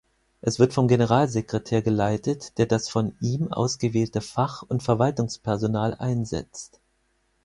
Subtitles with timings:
[0.41, 6.79] Es wird vom Generalsekretär geleitet, der das von ihm ausgewählte Fach- und Verwaltungspersonal einsetzt.